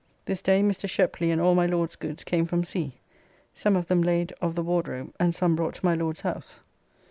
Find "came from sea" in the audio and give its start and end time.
2.23-2.95